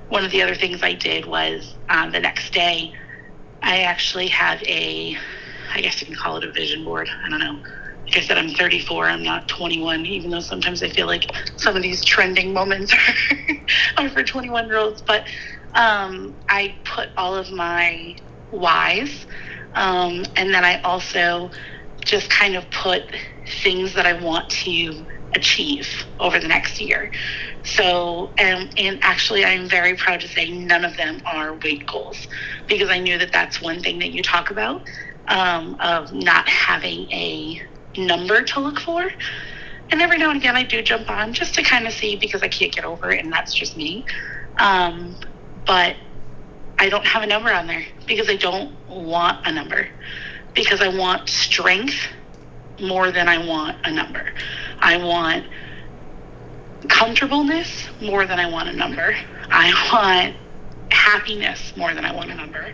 one 0.08 0.24
of 0.24 0.32
the 0.32 0.42
other 0.42 0.56
things 0.56 0.82
I 0.84 0.94
did 0.94 1.25
was 1.25 1.75
um, 1.90 2.12
the 2.13 2.22
next 2.22 2.54
day, 2.54 2.94
I 3.62 3.82
actually 3.82 4.28
have 4.30 4.63
a, 4.63 5.18
I 5.74 5.82
guess 5.82 6.00
you 6.00 6.08
can 6.08 6.16
call 6.16 6.38
it 6.38 6.46
a 6.46 6.51
vision 6.54 6.86
board. 6.86 7.10
I 7.25 7.30
don't 7.30 7.40
know. 7.40 7.60
Like 8.08 8.18
I 8.18 8.22
said, 8.22 8.38
I'm 8.38 8.51
34. 8.51 9.10
I'm 9.10 9.24
not 9.24 9.50
21, 9.50 10.06
even 10.06 10.32
though 10.32 10.40
sometimes 10.40 10.82
I 10.82 10.90
feel 10.90 11.08
like 11.08 11.25
some 11.58 11.75
of 11.75 11.84
these 11.84 12.06
trending 12.06 12.54
moments 12.54 12.94
are, 13.98 14.06
are 14.06 14.10
for 14.10 14.24
21 14.24 14.68
year 14.68 14.78
olds. 14.78 15.01
But 15.01 15.25
um, 15.75 16.38
I 16.50 16.75
put 16.86 17.10
all 17.17 17.36
of 17.36 17.51
my 17.51 18.15
whys, 18.51 19.25
um, 19.75 20.25
and 20.38 20.53
then 20.53 20.63
I 20.65 20.82
also 20.82 21.51
just 22.05 22.29
kind 22.29 22.55
of 22.55 22.70
put 22.72 23.03
things 23.63 23.94
that 23.94 24.05
I 24.05 24.13
want 24.13 24.50
to 24.50 25.05
achieve 25.36 25.89
over 26.20 26.39
the 26.39 26.48
next 26.48 26.79
year. 26.79 27.12
So, 27.63 28.34
um, 28.39 28.70
and 28.77 29.00
actually, 29.01 29.44
I'm 29.44 29.67
very 29.67 29.96
proud 29.96 30.22
to 30.22 30.27
say 30.27 30.50
none 30.51 30.86
of 30.86 30.96
them 30.98 31.22
are 31.25 31.55
weight 31.63 31.86
goals 31.88 32.27
because 32.67 32.89
I 32.89 33.00
knew 33.00 33.17
that 33.17 33.32
that's 33.34 33.62
one 33.62 33.82
thing 33.82 34.00
that 34.00 34.12
you 34.12 34.24
talk 34.24 34.51
about 34.51 34.82
um, 35.27 35.75
of 35.82 36.13
not 36.13 36.48
having 36.48 37.08
a 37.12 37.62
number 37.98 38.44
to 38.44 38.60
look 38.60 38.79
for. 38.79 39.10
And 39.91 40.01
every 40.01 40.17
now 40.17 40.29
and 40.29 40.39
again, 40.39 40.55
I 40.55 40.63
do 40.63 40.82
jump 40.82 41.10
on 41.10 41.34
just 41.34 41.53
to 41.55 41.63
kind 41.63 41.88
of 41.88 41.94
see 41.94 42.15
because 42.17 42.41
I 42.44 42.48
can't 42.48 42.74
get 42.74 42.86
over 42.86 43.12
it, 43.12 43.24
and 43.24 43.32
that's 43.32 43.53
just 43.53 43.75
me. 43.77 44.05
Um, 44.60 45.17
but 45.66 45.96
I 46.78 46.90
don't 46.90 47.06
have 47.06 47.24
a 47.24 47.28
number 47.28 47.52
on 47.52 47.68
there 47.68 47.86
because 48.06 48.30
I 48.30 48.36
don't 48.36 48.74
want 48.90 49.46
a 49.46 49.52
number 49.52 49.88
because 50.54 50.82
I 50.82 50.88
want 50.88 51.30
strength 51.30 51.96
more 52.80 53.12
than 53.12 53.28
I 53.28 53.46
want 53.46 53.78
a 53.86 53.92
number. 53.92 54.34
I 54.80 54.98
want 54.98 55.46
comfortableness 56.90 57.88
more 58.02 58.26
than 58.26 58.40
I 58.40 58.50
want 58.50 58.70
a 58.70 58.74
number. 58.74 59.16
I 59.50 59.74
want 59.92 60.36
happiness 60.92 61.76
more 61.76 61.94
than 61.94 62.06
I 62.06 62.14
want 62.14 62.32
a 62.32 62.36
number. 62.36 62.74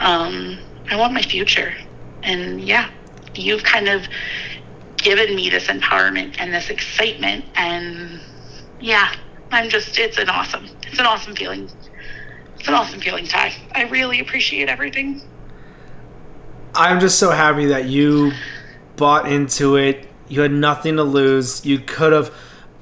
Um, 0.00 0.58
I 0.90 0.96
want 0.96 1.12
my 1.12 1.22
future. 1.22 1.74
And 2.22 2.60
yeah, 2.60 2.90
you've 3.34 3.62
kind 3.62 3.88
of 3.88 4.06
given 4.96 5.34
me 5.34 5.48
this 5.50 5.66
empowerment 5.66 6.36
and 6.38 6.52
this 6.52 6.70
excitement. 6.70 7.44
And 7.54 8.20
yeah, 8.80 9.14
I'm 9.50 9.68
just, 9.68 9.98
it's 9.98 10.18
an 10.18 10.28
awesome, 10.28 10.68
it's 10.82 10.98
an 10.98 11.06
awesome 11.06 11.34
feeling. 11.34 11.70
It's 12.58 12.68
an 12.68 12.74
awesome 12.74 13.00
feeling, 13.00 13.26
Ty. 13.26 13.54
I 13.72 13.82
really 13.84 14.20
appreciate 14.20 14.68
everything. 14.68 15.22
I'm 16.74 17.00
just 17.00 17.18
so 17.18 17.30
happy 17.30 17.66
that 17.66 17.86
you 17.86 18.32
bought 18.96 19.30
into 19.30 19.76
it. 19.76 20.08
You 20.28 20.42
had 20.42 20.52
nothing 20.52 20.96
to 20.96 21.02
lose. 21.02 21.64
You 21.64 21.78
could 21.78 22.12
have. 22.12 22.34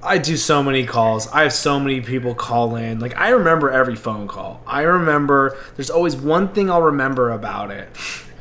I 0.02 0.18
do 0.18 0.36
so 0.36 0.62
many 0.62 0.84
calls. 0.86 1.28
I 1.28 1.42
have 1.42 1.52
so 1.52 1.80
many 1.80 2.00
people 2.00 2.34
call 2.34 2.76
in. 2.76 3.00
Like 3.00 3.16
I 3.16 3.30
remember 3.30 3.70
every 3.70 3.96
phone 3.96 4.28
call. 4.28 4.62
I 4.66 4.82
remember. 4.82 5.56
There's 5.76 5.90
always 5.90 6.16
one 6.16 6.48
thing 6.52 6.70
I'll 6.70 6.82
remember 6.82 7.30
about 7.30 7.70
it, 7.70 7.88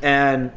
and 0.01 0.51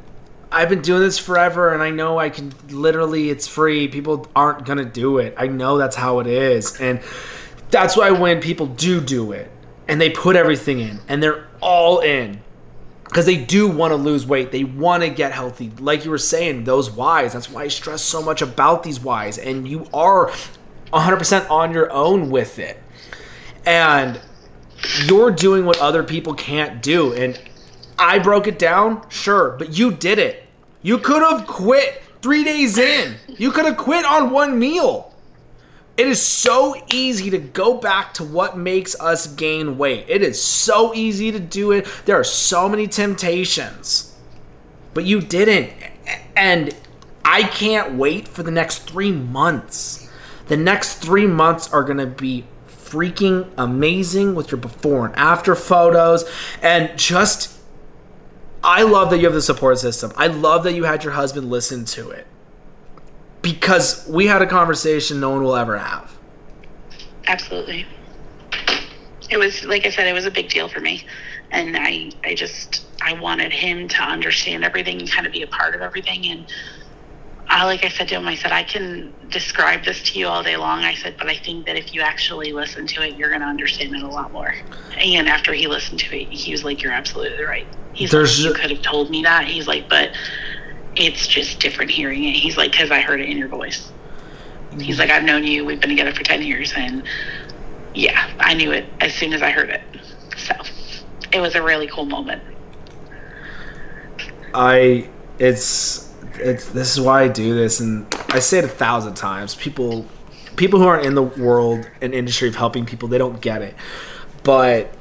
I've 0.50 0.68
been 0.68 0.82
doing 0.82 1.02
this 1.02 1.18
forever, 1.18 1.72
and 1.72 1.82
I 1.82 1.90
know 1.90 2.18
I 2.18 2.30
can 2.30 2.52
literally. 2.70 3.30
It's 3.30 3.46
free. 3.46 3.88
People 3.88 4.26
aren't 4.34 4.64
gonna 4.64 4.84
do 4.84 5.18
it. 5.18 5.34
I 5.36 5.48
know 5.48 5.76
that's 5.76 5.96
how 5.96 6.20
it 6.20 6.26
is, 6.26 6.80
and 6.80 7.00
that's 7.70 7.96
why 7.96 8.10
when 8.10 8.40
people 8.40 8.66
do 8.66 9.00
do 9.00 9.32
it, 9.32 9.50
and 9.88 10.00
they 10.00 10.10
put 10.10 10.36
everything 10.36 10.78
in, 10.78 11.00
and 11.08 11.22
they're 11.22 11.48
all 11.60 12.00
in, 12.00 12.42
because 13.04 13.24
they 13.24 13.42
do 13.42 13.66
want 13.66 13.90
to 13.90 13.96
lose 13.96 14.26
weight. 14.26 14.52
They 14.52 14.64
want 14.64 15.02
to 15.02 15.08
get 15.08 15.32
healthy. 15.32 15.72
Like 15.80 16.04
you 16.04 16.10
were 16.10 16.18
saying, 16.18 16.64
those 16.64 16.90
whys. 16.90 17.32
That's 17.32 17.50
why 17.50 17.62
I 17.62 17.68
stress 17.68 18.02
so 18.02 18.22
much 18.22 18.42
about 18.42 18.82
these 18.82 19.00
whys. 19.00 19.38
And 19.38 19.66
you 19.66 19.88
are 19.94 20.30
100% 20.92 21.50
on 21.50 21.72
your 21.72 21.90
own 21.90 22.28
with 22.28 22.58
it. 22.58 22.82
And 23.64 24.20
you're 25.06 25.30
doing 25.30 25.64
what 25.64 25.80
other 25.80 26.02
people 26.02 26.34
can't 26.34 26.82
do. 26.82 27.14
And 27.14 27.40
I 27.98 28.18
broke 28.18 28.46
it 28.46 28.58
down, 28.58 29.08
sure, 29.08 29.56
but 29.58 29.76
you 29.76 29.90
did 29.90 30.18
it. 30.18 30.44
You 30.82 30.98
could 30.98 31.22
have 31.22 31.46
quit 31.46 32.02
three 32.20 32.44
days 32.44 32.76
in, 32.78 33.16
you 33.26 33.50
could 33.50 33.64
have 33.64 33.76
quit 33.76 34.04
on 34.04 34.30
one 34.30 34.58
meal. 34.58 35.07
It 35.98 36.06
is 36.06 36.24
so 36.24 36.80
easy 36.92 37.28
to 37.30 37.38
go 37.38 37.76
back 37.76 38.14
to 38.14 38.24
what 38.24 38.56
makes 38.56 38.98
us 39.00 39.26
gain 39.26 39.78
weight. 39.78 40.04
It 40.06 40.22
is 40.22 40.40
so 40.40 40.94
easy 40.94 41.32
to 41.32 41.40
do 41.40 41.72
it. 41.72 41.88
There 42.04 42.18
are 42.18 42.24
so 42.24 42.68
many 42.68 42.86
temptations. 42.86 44.14
But 44.94 45.06
you 45.06 45.20
didn't. 45.20 45.72
And 46.36 46.76
I 47.24 47.42
can't 47.42 47.94
wait 47.94 48.28
for 48.28 48.44
the 48.44 48.52
next 48.52 48.88
three 48.88 49.10
months. 49.10 50.08
The 50.46 50.56
next 50.56 50.94
three 50.94 51.26
months 51.26 51.72
are 51.72 51.82
going 51.82 51.98
to 51.98 52.06
be 52.06 52.44
freaking 52.68 53.50
amazing 53.58 54.36
with 54.36 54.52
your 54.52 54.60
before 54.60 55.06
and 55.06 55.16
after 55.16 55.56
photos. 55.56 56.24
And 56.62 56.96
just, 56.96 57.58
I 58.62 58.84
love 58.84 59.10
that 59.10 59.18
you 59.18 59.24
have 59.24 59.34
the 59.34 59.42
support 59.42 59.80
system. 59.80 60.12
I 60.16 60.28
love 60.28 60.62
that 60.62 60.74
you 60.74 60.84
had 60.84 61.02
your 61.02 61.14
husband 61.14 61.50
listen 61.50 61.84
to 61.86 62.10
it 62.10 62.28
because 63.42 64.06
we 64.08 64.26
had 64.26 64.42
a 64.42 64.46
conversation 64.46 65.20
no 65.20 65.30
one 65.30 65.42
will 65.42 65.56
ever 65.56 65.78
have. 65.78 66.16
Absolutely. 67.26 67.86
It 69.30 69.36
was 69.38 69.64
like 69.64 69.86
I 69.86 69.90
said, 69.90 70.06
it 70.06 70.14
was 70.14 70.24
a 70.24 70.30
big 70.30 70.48
deal 70.48 70.68
for 70.68 70.80
me, 70.80 71.04
and 71.50 71.76
I 71.76 72.10
I 72.24 72.34
just 72.34 72.86
I 73.02 73.12
wanted 73.12 73.52
him 73.52 73.86
to 73.88 74.02
understand 74.02 74.64
everything 74.64 75.00
and 75.00 75.10
kind 75.10 75.26
of 75.26 75.32
be 75.32 75.42
a 75.42 75.46
part 75.46 75.74
of 75.74 75.82
everything. 75.82 76.26
And 76.26 76.46
I, 77.50 77.64
like 77.64 77.84
I 77.84 77.88
said 77.88 78.08
to 78.08 78.14
him, 78.16 78.26
I 78.26 78.34
said 78.34 78.52
I 78.52 78.62
can 78.62 79.12
describe 79.28 79.84
this 79.84 80.02
to 80.04 80.18
you 80.18 80.26
all 80.26 80.42
day 80.42 80.56
long. 80.56 80.80
I 80.80 80.94
said, 80.94 81.16
but 81.18 81.28
I 81.28 81.36
think 81.36 81.66
that 81.66 81.76
if 81.76 81.94
you 81.94 82.00
actually 82.00 82.52
listen 82.52 82.86
to 82.88 83.02
it, 83.06 83.16
you're 83.16 83.28
going 83.30 83.40
to 83.40 83.46
understand 83.46 83.94
it 83.94 84.02
a 84.02 84.06
lot 84.08 84.32
more. 84.32 84.54
And 84.98 85.28
after 85.28 85.52
he 85.54 85.66
listened 85.66 86.00
to 86.00 86.16
it, 86.18 86.28
he 86.28 86.52
was 86.52 86.64
like, 86.64 86.82
"You're 86.82 86.92
absolutely 86.92 87.44
right." 87.44 87.66
He's 87.92 88.10
There's- 88.10 88.38
like, 88.38 88.48
"You 88.48 88.60
could 88.60 88.70
have 88.70 88.82
told 88.82 89.10
me 89.10 89.22
that." 89.22 89.44
He's 89.46 89.66
like, 89.68 89.88
"But." 89.90 90.10
It's 90.98 91.26
just 91.26 91.60
different 91.60 91.90
hearing 91.90 92.24
it. 92.24 92.32
He's 92.32 92.56
like, 92.56 92.72
because 92.72 92.90
I 92.90 93.00
heard 93.00 93.20
it 93.20 93.28
in 93.28 93.38
your 93.38 93.48
voice. 93.48 93.90
He's 94.72 94.80
mm-hmm. 94.80 95.00
like, 95.00 95.10
I've 95.10 95.24
known 95.24 95.44
you. 95.44 95.64
We've 95.64 95.80
been 95.80 95.90
together 95.90 96.12
for 96.12 96.24
10 96.24 96.42
years. 96.42 96.72
And 96.76 97.04
yeah, 97.94 98.30
I 98.38 98.54
knew 98.54 98.72
it 98.72 98.86
as 99.00 99.14
soon 99.14 99.32
as 99.32 99.42
I 99.42 99.50
heard 99.50 99.70
it. 99.70 99.82
So 100.36 100.54
it 101.32 101.40
was 101.40 101.54
a 101.54 101.62
really 101.62 101.86
cool 101.88 102.04
moment. 102.04 102.42
I 104.54 105.08
it's 105.38 106.12
it's 106.34 106.68
this 106.70 106.96
is 106.96 107.00
why 107.00 107.22
I 107.22 107.28
do 107.28 107.54
this 107.54 107.80
and 107.80 108.06
I 108.28 108.38
say 108.38 108.58
it 108.58 108.64
a 108.64 108.68
thousand 108.68 109.14
times. 109.14 109.54
People 109.54 110.06
people 110.56 110.80
who 110.80 110.86
aren't 110.86 111.06
in 111.06 111.14
the 111.14 111.22
world 111.22 111.88
and 112.00 112.14
industry 112.14 112.48
of 112.48 112.56
helping 112.56 112.84
people, 112.84 113.08
they 113.08 113.18
don't 113.18 113.40
get 113.40 113.62
it. 113.62 113.74
But 114.42 114.92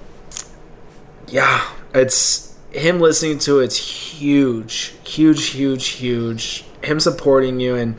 yeah, 1.27 1.70
it's 1.94 2.47
him 2.71 3.00
listening 3.00 3.39
to 3.39 3.59
it's 3.59 3.77
huge, 3.77 4.93
huge, 5.03 5.47
huge, 5.47 5.88
huge. 5.88 6.65
Him 6.83 7.00
supporting 7.00 7.59
you 7.59 7.75
and 7.75 7.97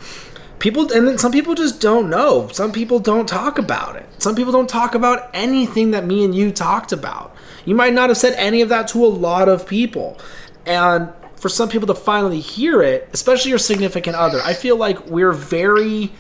people 0.59 0.93
and 0.93 1.07
then 1.07 1.19
some 1.19 1.33
people 1.33 1.55
just 1.55 1.81
don't 1.81 2.09
know. 2.09 2.49
Some 2.49 2.73
people 2.73 2.99
don't 2.99 3.29
talk 3.29 3.59
about 3.59 3.97
it. 3.97 4.07
Some 4.19 4.35
people 4.35 4.53
don't 4.53 4.69
talk 4.69 4.95
about 4.95 5.31
anything 5.35 5.91
that 5.93 6.07
me 6.07 6.25
and 6.25 6.35
you 6.35 6.53
talked 6.53 6.93
about. 6.93 7.35
You 7.65 7.75
might 7.75 7.93
not 7.93 8.09
have 8.09 8.17
said 8.17 8.35
any 8.37 8.63
of 8.63 8.69
that 8.69 8.89
to 8.89 9.05
a 9.05 9.09
lot 9.09 9.49
of 9.49 9.67
people. 9.67 10.19
And 10.65 11.11
for 11.37 11.49
some 11.49 11.69
people 11.69 11.87
to 11.89 11.95
finally 11.95 12.41
hear 12.41 12.83
it, 12.83 13.09
especially 13.13 13.51
your 13.51 13.59
significant 13.59 14.17
other, 14.17 14.41
I 14.43 14.55
feel 14.55 14.77
like 14.77 15.07
we're 15.07 15.33
very 15.33 16.13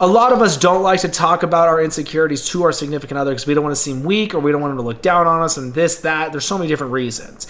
a 0.00 0.06
lot 0.06 0.32
of 0.32 0.42
us 0.42 0.56
don't 0.56 0.82
like 0.82 1.00
to 1.00 1.08
talk 1.08 1.42
about 1.42 1.68
our 1.68 1.82
insecurities 1.82 2.46
to 2.48 2.62
our 2.64 2.72
significant 2.72 3.18
other 3.18 3.30
because 3.30 3.46
we 3.46 3.54
don't 3.54 3.64
want 3.64 3.74
to 3.76 3.80
seem 3.80 4.02
weak 4.02 4.34
or 4.34 4.40
we 4.40 4.52
don't 4.52 4.60
want 4.60 4.72
them 4.72 4.78
to 4.78 4.82
look 4.82 5.02
down 5.02 5.26
on 5.26 5.42
us 5.42 5.56
and 5.56 5.74
this 5.74 5.96
that. 6.00 6.32
There's 6.32 6.44
so 6.44 6.58
many 6.58 6.68
different 6.68 6.92
reasons. 6.92 7.46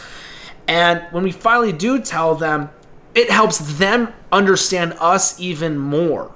And 0.67 1.03
when 1.11 1.23
we 1.23 1.33
finally 1.33 1.73
do 1.73 2.01
tell 2.01 2.35
them 2.35 2.71
it 3.15 3.31
helps 3.31 3.79
them 3.79 4.13
understand 4.33 4.95
us 4.99 5.39
even 5.41 5.79
more. 5.79 6.33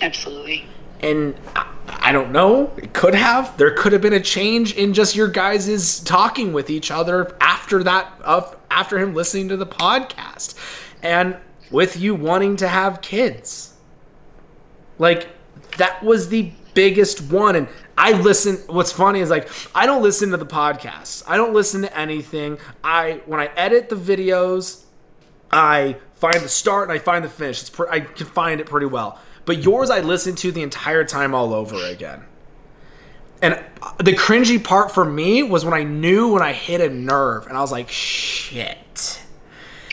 Absolutely. 0.00 0.64
and 1.00 1.34
I, 1.56 1.66
I 1.88 2.12
don't 2.12 2.30
know 2.30 2.72
it 2.76 2.92
could 2.92 3.14
have. 3.14 3.56
There 3.56 3.72
could 3.72 3.92
have 3.92 4.00
been 4.00 4.12
a 4.12 4.20
change 4.20 4.74
in 4.74 4.94
just 4.94 5.16
your 5.16 5.26
guys' 5.28 5.98
talking 6.00 6.52
with 6.52 6.70
each 6.70 6.90
other 6.90 7.36
after 7.40 7.82
that 7.82 8.12
of 8.22 8.56
after 8.70 8.98
him 8.98 9.14
listening 9.14 9.48
to 9.48 9.56
the 9.56 9.66
podcast 9.66 10.54
and 11.02 11.36
with 11.70 11.98
you 11.98 12.14
wanting 12.14 12.56
to 12.56 12.68
have 12.68 13.00
kids 13.00 13.74
like 14.98 15.28
that 15.76 16.02
was 16.02 16.28
the 16.28 16.52
biggest 16.74 17.32
one 17.32 17.56
and 17.56 17.68
I 17.98 18.12
listen 18.12 18.56
what's 18.68 18.92
funny 18.92 19.18
is 19.18 19.28
like 19.28 19.48
I 19.74 19.84
don't 19.84 20.02
listen 20.02 20.30
to 20.30 20.36
the 20.36 20.46
podcasts. 20.46 21.24
I 21.26 21.36
don't 21.36 21.52
listen 21.52 21.82
to 21.82 21.98
anything. 21.98 22.58
I 22.84 23.22
when 23.26 23.40
I 23.40 23.46
edit 23.56 23.88
the 23.88 23.96
videos, 23.96 24.84
I 25.50 25.96
find 26.14 26.36
the 26.36 26.48
start 26.48 26.88
and 26.88 26.96
I 26.96 27.02
find 27.02 27.24
the 27.24 27.28
finish. 27.28 27.60
It's 27.60 27.80
I 27.90 28.00
can 28.00 28.26
find 28.26 28.60
it 28.60 28.66
pretty 28.66 28.86
well. 28.86 29.18
But 29.44 29.64
yours 29.64 29.90
I 29.90 30.00
listen 30.00 30.36
to 30.36 30.52
the 30.52 30.62
entire 30.62 31.04
time 31.04 31.34
all 31.34 31.52
over 31.52 31.74
again. 31.86 32.22
And 33.42 33.54
uh, 33.82 33.94
the 33.98 34.12
cringy 34.12 34.62
part 34.62 34.92
for 34.92 35.04
me 35.04 35.42
was 35.42 35.64
when 35.64 35.74
I 35.74 35.82
knew 35.82 36.32
when 36.32 36.42
I 36.42 36.52
hit 36.52 36.80
a 36.80 36.88
nerve 36.88 37.48
and 37.48 37.56
I 37.56 37.60
was 37.60 37.72
like 37.72 37.88
shit. 37.88 39.20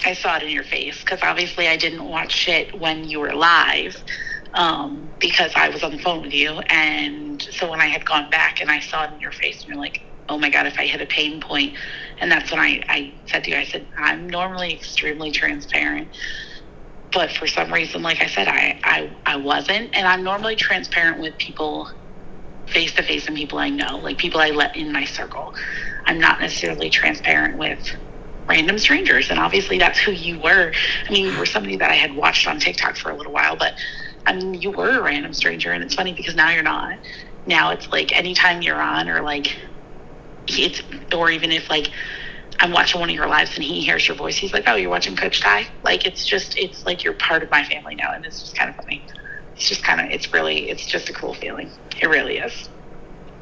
I 0.06 0.14
saw 0.14 0.36
it 0.38 0.44
in 0.44 0.50
your 0.50 0.64
face 0.64 1.00
because 1.00 1.24
obviously 1.24 1.68
I 1.68 1.78
didn't 1.78 2.08
watch 2.08 2.48
it 2.48 2.80
when 2.80 3.06
you 3.06 3.20
were 3.20 3.34
live 3.34 3.98
um, 4.56 5.14
because 5.20 5.54
I 5.56 5.70
was 5.70 5.84
on 5.84 5.94
the 5.94 6.00
phone 6.00 6.24
with 6.24 6.34
you. 6.34 6.60
And 6.72 7.42
so 7.42 7.70
when 7.72 7.82
I 7.82 7.88
had 7.88 8.06
gone 8.06 8.30
back 8.32 8.62
and 8.62 8.72
I 8.72 8.82
saw 8.82 9.06
it 9.06 9.14
in 9.14 9.22
your 9.22 9.34
face, 9.34 9.62
and 9.64 9.70
you're 9.70 9.78
like, 9.78 10.02
oh 10.30 10.40
my 10.40 10.52
God, 10.52 10.68
if 10.68 10.80
I 10.80 10.88
hit 10.88 11.02
a 11.02 11.08
pain 11.08 11.42
point. 11.42 11.78
And 12.22 12.32
that's 12.32 12.52
when 12.52 12.62
I, 12.62 12.82
I 12.90 13.16
said 13.28 13.46
to 13.46 13.52
you, 13.52 13.58
I 13.58 13.66
said, 13.66 13.88
I'm 13.98 14.30
normally 14.30 14.74
extremely 14.74 15.32
transparent. 15.32 16.10
But 17.14 17.32
for 17.32 17.48
some 17.48 17.74
reason, 17.74 18.04
like 18.04 18.22
I 18.22 18.28
said, 18.28 18.48
I, 18.50 18.80
I, 18.84 19.18
I 19.26 19.38
wasn't. 19.38 19.96
And 19.96 20.08
I'm 20.08 20.24
normally 20.24 20.58
transparent 20.58 21.20
with 21.22 21.38
people 21.40 21.90
face 22.68 22.94
to 22.96 23.04
face 23.04 23.28
and 23.28 23.38
people 23.38 23.60
I 23.60 23.70
know, 23.70 24.00
like 24.00 24.18
people 24.20 24.42
I 24.42 24.52
let 24.52 24.76
in 24.76 24.92
my 24.94 25.06
circle. 25.06 25.54
I'm 26.08 26.20
not 26.20 26.42
necessarily 26.42 26.90
transparent 26.90 27.58
with 27.58 27.80
random 28.50 28.80
strangers. 28.80 29.30
And 29.32 29.40
obviously, 29.40 29.80
that's 29.80 30.00
who 30.00 30.12
you 30.14 30.40
were. 30.40 30.74
I 31.10 31.14
mean, 31.14 31.32
you 31.34 31.40
were 31.40 31.46
somebody 31.46 31.78
that 31.78 31.92
I 31.92 31.96
had 31.96 32.16
watched 32.16 32.48
on 32.48 32.60
TikTok 32.60 32.98
for 32.98 33.12
a 33.12 33.18
little 33.18 33.34
while, 33.34 33.58
but 33.58 33.76
I 34.26 34.34
mean, 34.34 34.56
you 34.56 34.72
were 34.72 34.90
a 34.90 35.02
random 35.02 35.34
stranger. 35.34 35.72
And 35.72 35.84
it's 35.84 35.96
funny 35.96 36.14
because 36.14 36.36
now 36.36 36.50
you're 36.50 36.64
not. 36.64 36.98
Now 37.46 37.72
it's 37.72 37.90
like 37.90 38.16
anytime 38.16 38.62
you're 38.62 38.82
on, 38.82 39.08
or 39.08 39.22
like, 39.22 39.56
it's, 40.48 40.82
or 41.14 41.30
even 41.30 41.52
if 41.52 41.70
like, 41.70 41.92
I'm 42.60 42.72
watching 42.72 43.00
one 43.00 43.10
of 43.10 43.16
your 43.16 43.28
lives 43.28 43.54
and 43.56 43.64
he 43.64 43.82
hears 43.82 44.08
your 44.08 44.16
voice, 44.16 44.38
he's 44.38 44.54
like, 44.54 44.64
"Oh, 44.68 44.76
you're 44.76 44.90
watching 44.90 45.16
Coach 45.16 45.42
Ty." 45.42 45.68
Like 45.84 46.06
it's 46.06 46.26
just, 46.26 46.58
it's 46.58 46.86
like 46.86 47.04
you're 47.04 47.14
part 47.14 47.44
of 47.44 47.52
my 47.52 47.64
family 47.66 47.96
now, 47.96 48.14
and 48.14 48.26
it's 48.26 48.40
just 48.40 48.56
kind 48.56 48.70
of 48.70 48.78
funny. 48.78 49.04
It's 49.56 49.68
just 49.68 49.84
kind 49.84 50.00
of, 50.00 50.10
it's 50.10 50.32
really, 50.34 50.70
it's 50.70 50.86
just 50.86 51.10
a 51.10 51.14
cool 51.14 51.34
feeling. 51.34 51.70
It 52.02 52.08
really 52.08 52.38
is. 52.38 52.70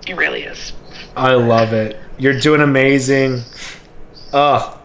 It 0.07 0.15
really 0.15 0.43
is. 0.43 0.73
I 1.15 1.35
love 1.35 1.73
it. 1.73 1.99
You're 2.17 2.39
doing 2.39 2.61
amazing. 2.61 3.41
Oh, 4.33 4.81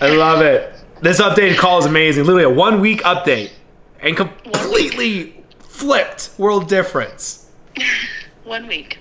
I 0.00 0.10
love 0.10 0.42
it. 0.42 0.74
This 1.00 1.20
updated 1.20 1.56
call 1.56 1.78
is 1.78 1.86
amazing. 1.86 2.24
Literally 2.24 2.44
a 2.44 2.50
one 2.50 2.80
week 2.80 3.02
update 3.02 3.50
and 4.00 4.16
completely 4.16 5.44
flipped 5.60 6.30
world 6.38 6.68
difference. 6.68 7.50
One 8.44 8.66
week. 8.66 8.98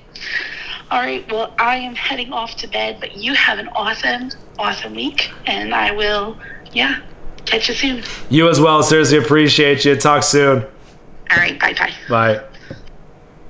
All 0.92 1.00
right. 1.00 1.30
Well, 1.32 1.54
I 1.58 1.78
am 1.78 1.96
heading 1.96 2.32
off 2.32 2.56
to 2.58 2.68
bed, 2.68 2.98
but 3.00 3.18
you 3.18 3.34
have 3.34 3.60
an 3.60 3.70
awesome, 3.70 4.30
awesome 4.60 4.94
week, 4.94 5.32
and 5.46 5.74
I 5.74 5.92
will, 5.92 6.38
yeah, 6.74 7.02
catch 7.46 7.70
you 7.70 7.76
soon. 7.76 8.04
You 8.30 8.50
as 8.50 8.60
well. 8.60 8.84
Seriously 8.84 9.18
appreciate 9.18 9.86
you. 9.86 9.96
Talk 9.96 10.24
soon. 10.24 10.64
All 11.32 11.38
right. 11.38 11.60
Bye 11.60 11.74
bye. 11.74 11.94
Bye. 12.10 12.44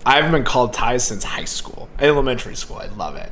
I 0.05 0.15
haven't 0.15 0.31
been 0.31 0.43
called 0.43 0.73
Ty 0.73 0.97
since 0.97 1.23
high 1.23 1.45
school, 1.45 1.89
elementary 1.99 2.55
school. 2.55 2.77
I 2.77 2.87
love 2.87 3.15
it. 3.15 3.31